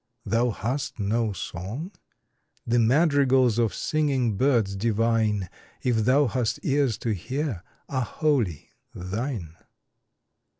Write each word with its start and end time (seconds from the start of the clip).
Thou 0.25 0.49
hast 0.49 0.97
no 0.97 1.31
song? 1.31 1.91
The 2.65 2.79
madrigals 2.79 3.59
of 3.59 3.71
singing 3.71 4.35
birds 4.35 4.75
divine 4.75 5.47
If 5.83 6.05
thou 6.05 6.25
hast 6.25 6.59
ears 6.65 6.97
to 7.05 7.11
hear 7.13 7.61
are 7.87 8.01
wholly 8.05 8.71
thine. 8.95 9.55